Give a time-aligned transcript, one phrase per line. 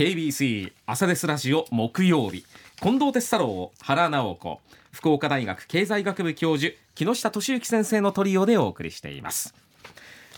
[0.00, 2.46] KBC 朝ですラジオ木曜日。
[2.80, 4.60] 近藤哲太郎原直子
[4.92, 9.54] 福岡大学経済学部教授木下俊之先生のトリオでお送りしています。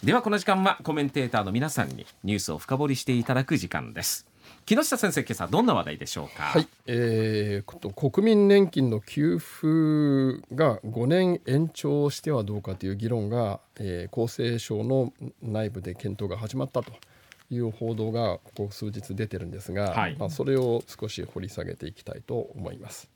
[0.03, 4.27] ではこの時間はコメンテーターの皆さんにニュースを深掘りしていただく時間です。
[4.67, 6.43] 木下先生今朝どんな話題でしょうか？
[6.43, 16.91] はい、えー、国民年金の給付が5年延長してはどうかという議論が、えー、厚生省の内部で検討が始まったと。
[17.55, 23.09] いう報道がここ数日出てるんですが、はい、まあ、それを少し掘り下げていきたいと思います。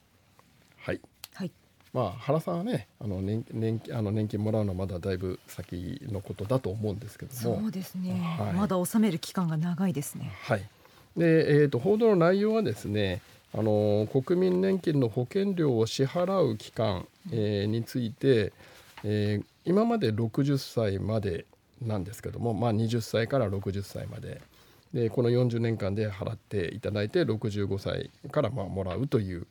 [0.79, 1.01] はい、
[1.35, 1.51] はい。
[1.93, 7.61] まあ、原さんはねあの年年あの年金もらうのはまだだいぶ先のことだと思うんですけども。
[7.61, 10.31] そうですね、はい、まだ納める期間が長いですね。
[10.43, 10.69] はい。
[11.17, 13.23] で、えーと、報道の内容はですね
[13.55, 18.53] あの国民年金の保険料を支払う期間、えー、について、
[19.03, 21.47] えー、今まで60歳まで
[21.81, 24.41] なんですけども、まあ、20歳から60歳まで。
[24.95, 29.47] でこの40年間で払っていただいて65歳からまあもらうという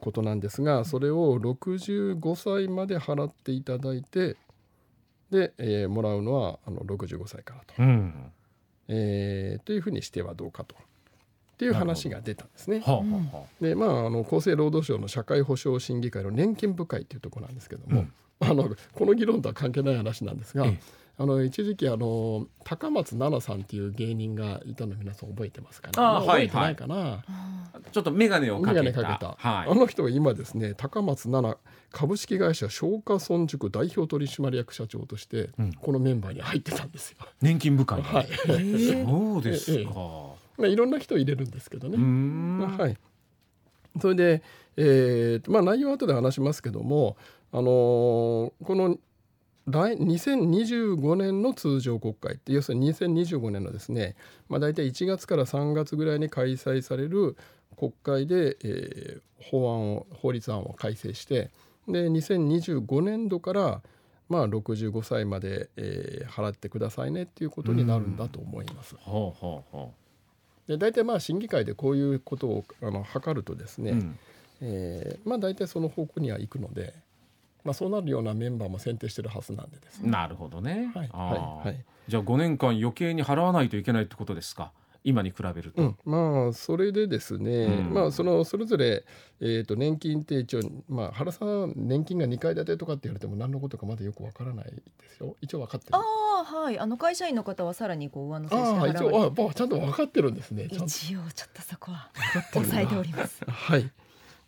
[0.00, 4.36] ことなんですがそれを65歳まで払っていただいて
[5.30, 7.74] で、えー、もらうのはあの65歳からと。
[7.78, 8.32] うん。
[8.88, 10.76] えー、というふうにしてはどうかと。
[10.76, 12.80] っていう話が出たんですね。
[12.80, 13.02] はあは
[13.34, 20.66] あ、でまああの厚生労働省の社会保障審議会の年金部会っていうところなんですけども、うん、あのこの議論とは関係ない話なんですが、
[21.22, 25.92] あの一時期あの高松菜奈さんっていう芸人がいたの皆さん覚えてますかね？
[25.98, 26.94] あ覚えてないかな？
[26.96, 27.22] はいは
[27.78, 29.02] い、ちょっと眼鏡をかけた。
[29.04, 29.36] かけた。
[29.38, 31.56] はい、あの人は今ですね高松菜奈
[31.92, 37.18] 株式会社消化村塾代表取締役社長として、うん、このメンバーに入ってたんですよ。
[37.40, 38.02] 年金部会。
[38.02, 38.26] はい。
[39.06, 39.90] そうですか。
[40.58, 42.66] まあいろんな人入れるんですけどね。
[42.66, 42.96] はい。
[44.00, 44.42] それで、
[44.76, 47.16] えー、まあ内容は後で話しますけども、
[47.52, 48.98] あのー、この
[49.66, 54.16] 来2025年の通常国会って要するに2025年のですね、
[54.48, 57.36] まあ、大体1月から3月ぐらいに開催される
[57.76, 61.50] 国会で、えー、法案を法律案を改正して
[61.88, 63.82] で2025年度から
[64.28, 68.96] まあ65歳まで、えー、払ってくださいねっていうことになるんだと思います。
[68.98, 74.18] ほうほうほうで大体まあ審議会でこういうことをあの図るとですね、うん、
[74.60, 76.94] えー、まあ大体その方向には行くので。
[77.64, 80.10] まあ、そうなるようなメンバーも選定してるはずなんでですね。
[80.10, 80.90] なるほどね。
[80.94, 81.84] はい、はい、はい。
[82.08, 84.72] じゃあ5年間余計に払わないといけないってことですか？
[85.04, 89.04] 今に比べると、うん、まあそれでですね、うん、まあそのそれぞれ、
[89.40, 94.72] えーと、年金手帳まあ原さん年金が2階建てとかって言われても何のことかまだよくわからないで
[95.08, 95.36] すよ。
[95.40, 95.96] 一応分かってる。
[95.96, 96.78] ああはい。
[96.78, 98.80] あの会社員の方はさらにこう上乗せして。
[98.80, 102.10] あ一応あちゃんと分かってるんですね一応ちょっとそこは
[102.52, 103.44] 抑えております。
[103.44, 103.90] はい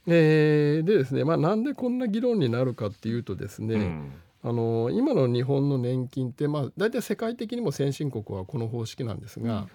[0.06, 9.66] えー、でですね、まあ、なんでこんな議論になるかっていうとですね、うん、あの今の日本の年金って、まあ、大体世界的にも先進国はこの方式なんですが、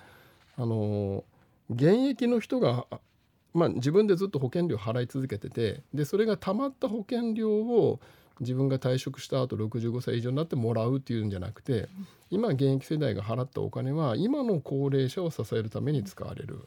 [0.58, 1.24] うん、あの
[1.72, 2.86] 現役の人が、
[3.54, 8.00] まあ、自分でずっと保険料払い続けててでそれがたまった保険料を
[8.40, 11.90] 自分が退職した後65歳以上になってもらうっていうんじゃなくて
[12.30, 16.62] 今現役世代が払ったお金は今の高齢者を支えるために使われるっ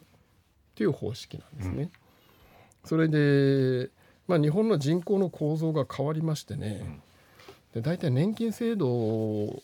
[0.74, 1.82] ていう方式なんですね。
[1.84, 2.01] うん
[2.84, 3.90] それで、
[4.26, 7.00] まあ、日本の人口の構造が変わりましてね、
[7.74, 9.62] で大体年金制度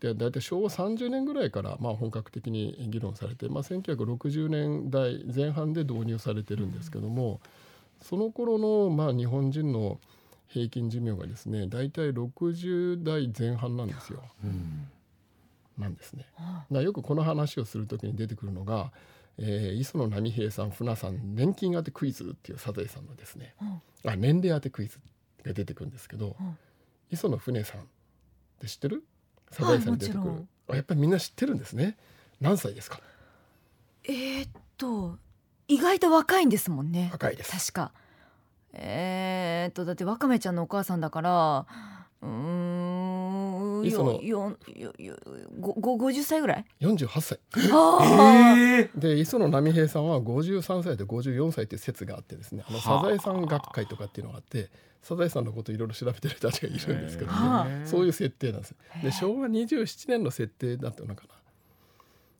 [0.00, 7.40] で大体昭和30年ぐらいからまあ本格的に議論されて、まあ、1960年代前半で導入されてるんですけども
[8.02, 10.00] その頃のまの日本人の
[10.48, 14.22] 平均寿命がですね大体60代前半なんですよ。
[14.42, 14.88] うん、
[15.76, 16.24] なんですね。
[16.70, 18.90] よくこの話をする時に出てくるのが
[19.38, 24.98] えー、磯野波平さん船さん年金当てクイズっていうサザエさんのですね、うん、あ年齢当てクイズ
[25.44, 26.58] が出てくるんですけど、うん、
[27.10, 27.84] 磯野船さんっ
[28.60, 29.04] て知ってる？
[29.50, 31.96] サザエさんに出てくる、あやっぱりみんな知ってるんですね。
[32.40, 33.00] 何歳ですか？
[34.04, 35.16] えー、っと
[35.68, 37.08] 意外と若いんですもんね。
[37.12, 37.72] 若いです。
[37.72, 37.92] 確か。
[38.72, 41.66] えー、っとだってわかめちゃんのお母さんだから
[42.20, 42.30] うん
[43.90, 47.38] その50歳ぐらい？48歳。
[47.54, 54.70] えー、で磯野波平さんは53歳で54歳っていう説があってですねあのサザエさん学会とかっていうのがあって
[55.02, 57.82] サザエさんのこといろいろ調べてる人たちがいるんですけどね。
[57.86, 58.74] そういう設定なんです。
[59.02, 61.34] で昭和27年の設定だったのかな。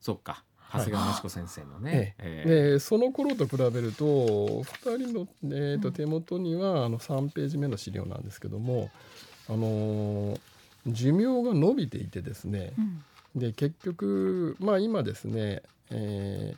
[0.00, 0.44] そっか。
[0.72, 2.50] 長谷川益子先生のね、ええ。
[2.72, 4.64] でその頃と比べると2
[4.98, 8.90] 人の、えー、と手元にはあの3ページ目の資料なんですけども、
[9.48, 10.40] あのー
[10.92, 12.72] 寿命が伸びていてですね、
[13.34, 16.54] うん、で結局まあ今ですね、え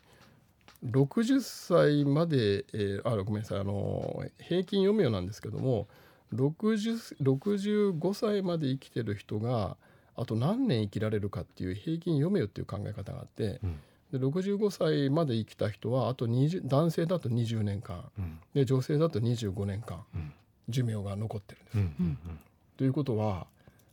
[0.84, 5.86] ー、60歳まで、えー、あごめんなさいあの平均余命なんですけども
[6.34, 9.76] 65歳まで生きてる人が
[10.16, 13.80] あと何年生きられるかっていう平均余命っていう考え方があって、うん、
[14.12, 20.04] で65歳まで生きた人はあと20男性だと20年間、うん、で女性だと25年間、
[20.68, 22.38] 寿命が残ってるんです。
[22.76, 23.46] ということは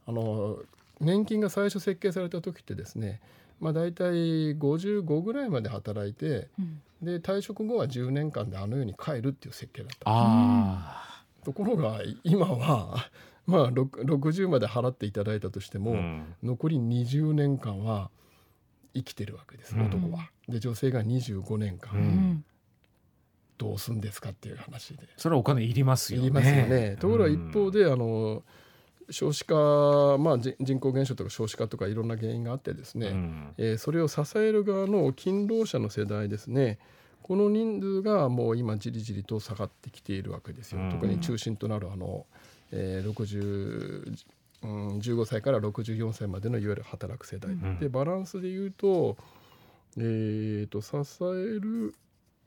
[0.07, 0.57] あの
[0.99, 3.19] 年金が最初設計された時ってですね、
[3.59, 11.07] まあ、大体55ぐらいまで働いて、うん、で退職後は10年間であのように帰るっていう設計だった。
[11.43, 13.09] ところが今は
[13.45, 18.09] まあ60まで払っていただいたとしても、うん、残り20年間は
[18.93, 20.29] 生きてるわけです、男は。
[20.49, 22.43] で女性が25年間、
[23.57, 25.07] どうすんですかっていう話で。
[25.17, 26.25] それはお金いりますよね。
[26.25, 26.97] いりますよね。
[26.99, 28.43] ところが一方で、あの
[29.09, 36.79] 少子化、まあ、人口減少とか少子化とかいろんな原因があってですね、うん、えー、それを支える側の勤労者の世代ですね
[37.23, 42.25] この人数がもう今じりじりと下がってきているわけですよ、うん、特に中心となるあの、
[42.71, 44.17] えー、60
[44.63, 49.15] うん、15歳から64歳までのいわゆる働く世代、うん、でバランスでいうと,、
[49.97, 51.93] えーと、支える、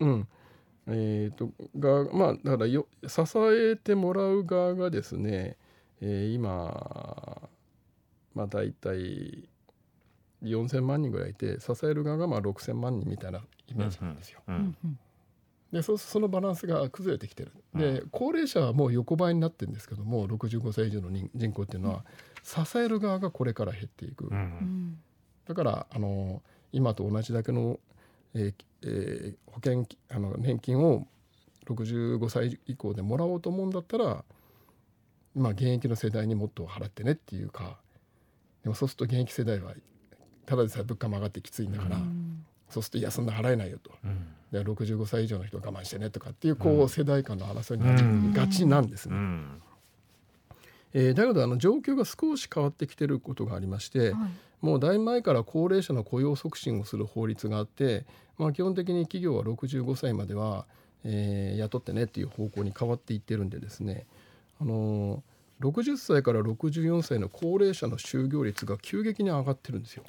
[0.01, 0.29] うん。
[0.89, 3.23] えーと、がまあだからよ支
[3.53, 5.57] えてもらう側がですね、
[6.01, 7.51] えー、今
[8.35, 9.49] まあ大体
[10.43, 14.41] 4,000万人ぐらいいて支える側がまあ6,000万人みたいなイメージなんですよ。
[14.49, 14.99] うんうん、
[15.73, 17.53] でそそのバランスが崩れてきてる。
[17.75, 22.05] で高齢者はもう横ばいになってるんですけども65歳以上の人口っていうのは
[22.43, 24.27] 支える側がこれから減っていく。
[24.27, 24.99] うん、
[25.47, 26.43] だからあの
[26.73, 27.79] 今と同じだけの、
[28.35, 31.07] えーえー、保険あの年金を
[31.67, 34.25] 65歳以降でもらおうと思うんだったら
[35.35, 37.79] まあ、現役の世代にもっと払ってねっていうか
[38.63, 39.75] でもそうすると現役世代は
[40.47, 49.15] ただでさえ物価も上がってきついんだから、うん、そうするといやそんな払えないよと、うん、で65歳以上の人は我慢してねとかっていうこう世代間の争いになりがちなんですね。
[49.15, 49.63] うん。
[50.93, 58.07] えー、だけどあの状況が少し変わってきてることがありまして、はい、もうだいぶ前から高齢者の雇用促進をする法律があって、
[58.39, 60.67] まあ、基本的に企業は65歳までは、
[61.05, 64.07] えー、雇ってねっていう方向に変わっていってるんでですね
[64.61, 65.23] あの
[65.61, 70.05] 60歳から64歳の高齢者の就業率が急激に上がってるんですよ。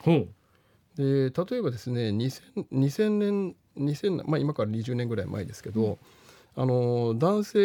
[0.95, 5.97] で例えばですね 2000, 2000年2000、まあ、今から20年ぐらい前ですけど、
[6.55, 7.59] うん、あの男性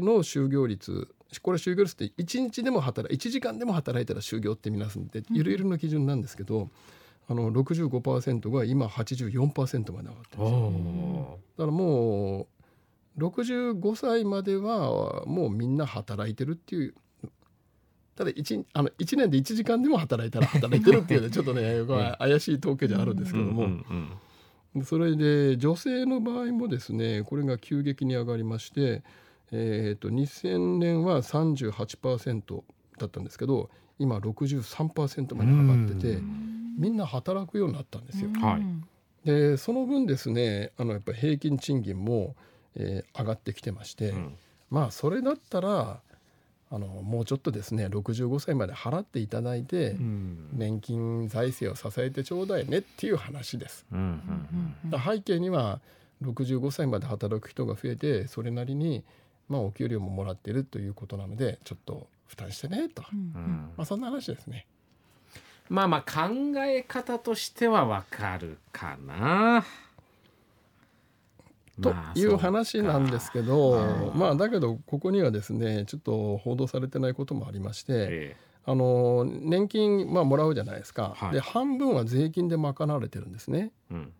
[0.00, 1.08] の就業率
[1.42, 6.70] これ就業率って1日でも働い1時間でも働いたら就業ってみなすんでいろいろな基準なんですけど、
[7.28, 11.38] あの65%が今84%まで上がってるんですよ。
[11.58, 12.46] だからもう
[13.18, 16.94] 65歳まではもうみんな働いてるっていう。
[18.16, 21.84] ただ 1, あの1年で1時間でも働いたら働いてるっていうのは ちょっとね
[22.18, 23.68] 怪しい統計じゃあるんですけども。
[24.84, 29.04] それで女性の場合もですねこれが急激に上がりまして、
[29.52, 32.62] えー、と2000年は38%
[32.98, 33.70] だったんですけど
[34.00, 36.22] 今63%まで上がってて
[36.76, 38.30] みんな働くようになったんですよ。
[39.24, 42.34] でその分ですねあのやっぱ平均賃金も
[42.76, 44.34] えー、上がってきてまして、うん、
[44.70, 46.00] まあそれだったら
[46.70, 53.86] あのもうちょっとですね65歳まで払っていただいて、うん、年金財政を支えてちょうだいねっていう話です。
[55.04, 55.80] 背景には
[56.22, 59.04] 65歳まで働く人が増えてそれなりに、
[59.48, 64.66] まあ、お給料ももらってるということなのでちょっと負担してねと、うん、まあ、そんな話ですね。
[65.68, 69.64] まあまあ考え方としてはわかるかな。
[71.82, 84.12] という話なんですけど、まあだけどここにはですねちょっと報道されてないこともありまして、えー、あの年金、まあ、もらうじゃないですか、はい、で半分は税金で賄われてるんですね、うん、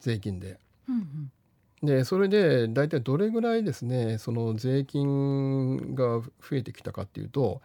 [0.00, 0.58] 税金で。
[0.88, 1.30] うん
[1.82, 7.60] うん、でそれで大体どれぐらいですねその税金が増えてきたかっていうと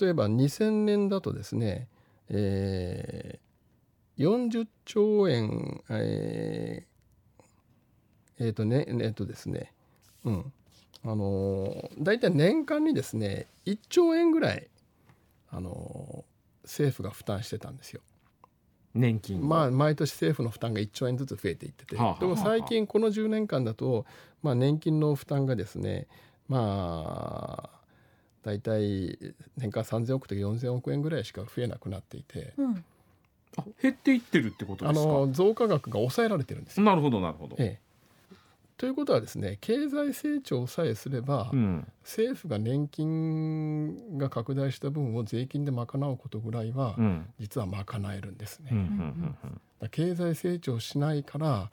[0.00, 1.86] 例えば2000年だとですね、
[2.28, 6.95] えー、40兆円、えー
[8.38, 9.72] えっ、ー、とねえっ、ー、とですね
[10.24, 10.52] うん。
[11.04, 14.66] あの大体年間にですね1兆円ぐらい
[15.50, 16.24] あの
[16.64, 18.00] 政府が負担してたんですよ。
[18.94, 24.06] 年金まあ毎年政府の負担が1兆円ずつ増えていってて、はあはあ、でも最近この10年間だと、
[24.42, 26.06] まあ、年金の負担がですね
[26.48, 27.76] まあ
[28.42, 29.18] 大体
[29.58, 32.84] 年間3,000億とか4,000億円ぐらいしか増えなくなっていて、うん、
[33.82, 35.08] 減っていってるってことですか？
[35.08, 37.85] あの増加額が抑えられてるんですなるほどなるほど、ええ、
[38.76, 48.72] ということはですね経済成長さえすれば、うん、政府が年金が拡大した分を税金で賄うことぐらいは、うん、実は賄えるんですね。
[49.90, 51.70] 経済成長しないから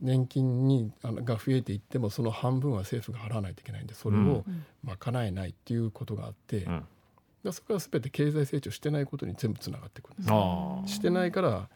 [0.00, 4.44] 年金にあのが増えていってもその半分は政府が払わないといけないんでそれを
[4.82, 6.64] 賄えないっていうことがあって、
[7.44, 10.22] うん、そこは全て経済成長してないことに全部つながっていくんで
[10.88, 10.94] す。
[10.94, 11.68] してないから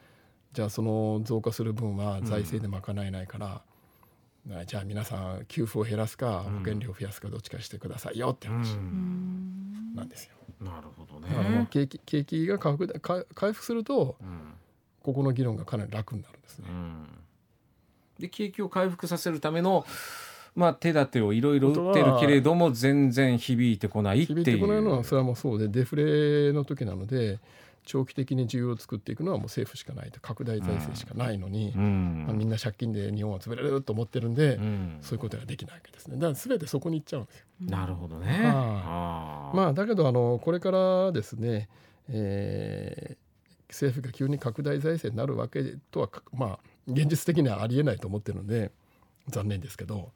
[0.52, 3.60] じゃあその増加する分は財政で賄えないから、うん、
[4.66, 8.76] じゃあ皆さん給付を減らすか保険料を増やすかどっちかしてくださいよって話
[9.94, 10.32] なんですよ。
[10.60, 11.66] なるほどね。
[11.70, 13.00] 景気景気が回復
[13.34, 14.16] 回復すると、
[15.02, 16.66] ここの議論がかなり楽になるんですね。
[18.18, 19.86] で景気を回復させるための
[20.56, 24.38] まあ、手立てをいろいろ打ってるけれども全然響いてこないっていう。
[24.38, 27.38] 響いてこないのはそれはもうそうでデフレの時なので
[27.88, 36.16] 長期的に需要を作っていくのはもう政府しかないと拡大財政しかないのに、うん、まあ、みんな借金で日本は潰れると思ってるんで、うん、そういうことができないわけですね。
[36.16, 37.46] だから全てそこに行っちゃうんですよ。
[37.62, 41.70] なるほどね、はあ、まあだけどあのこれからですね、
[42.10, 48.70] えー、政府が急に拡大財政になるわけとはまあ現実的にはありえないと思ってるので
[49.28, 50.12] 残念ですけど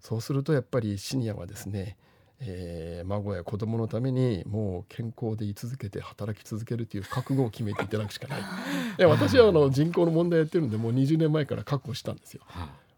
[0.00, 1.96] そうするとやっぱりシニアはですね
[2.44, 8.40] えー、孫や子供のためにもう健康で居続けて働き続けるという覚悟を決めていただくしかない。
[8.98, 12.42] いや私はあの人口の問題やってるんでもう20年前から覚悟したんですよ。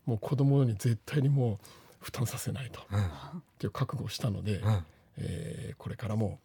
[0.06, 1.66] もう子供に絶対にもう
[2.00, 3.02] 負担させないと、うん、っ
[3.58, 4.84] ていう覚悟をしたので、うん、
[5.18, 6.38] えー、これからも、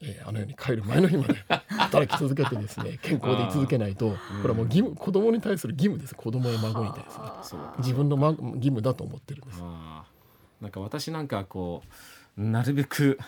[0.00, 1.34] えー、あのように帰る前の日まで
[1.68, 6.14] 働き続けてですね健康で居続けないとこれはもう義務子供に対する義務です。
[6.14, 7.04] 子供や孫に対
[7.42, 7.60] する。
[7.78, 9.62] 自分の、ま、義務だと思ってるんです。
[10.60, 11.82] なんか私なんかこ
[12.38, 13.18] うなるべく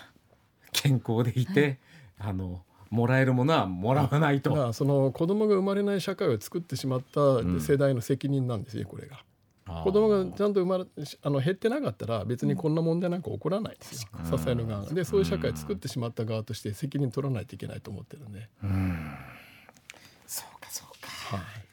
[0.73, 1.78] 健康でいて、
[2.18, 4.73] はい、あのもらえるものはもらわないと。
[4.73, 9.25] その子供が生まれない社会を作ってしまった世代の責任なんですよ、これが。
[9.83, 10.85] 子供がちゃんと生まれ
[11.23, 14.87] あの減ってなかったら別にこんな問題なんか起こらないですよ、うん、支える側。
[14.87, 19.14] でそういう社会作ってしまった側として責任取らないといけないと思ってるんで、うん、
[20.25, 21.65] そうかそうか、はい、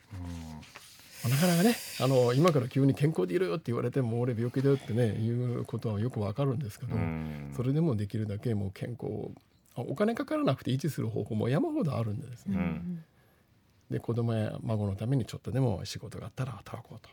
[1.30, 6.96] なかなかねあの今から急に健康でいるよって言われても俺病気だよってねいうことはよくわかるんですけど、
[7.56, 9.30] それでもできるだけもう健康
[9.76, 13.04] お金かからなくて維持する方法も山ほどあるんでですね、うん、
[13.90, 17.10] で子供や孫のためにちょっとでも仕事があったら働こうと。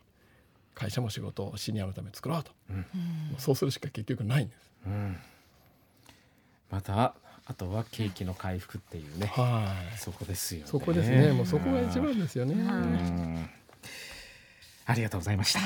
[0.73, 2.87] 会社も仕事をシニアのために作ろうと、うん、
[3.37, 4.71] そうするしか結局ないんです。
[4.87, 5.17] うん、
[6.71, 7.15] また
[7.45, 10.67] あとは景気の回復っていうね、はい、そこですよね。
[10.67, 11.33] そこですね。
[11.33, 13.51] もうそこが一番ですよね。
[14.91, 15.61] ありがとうございました。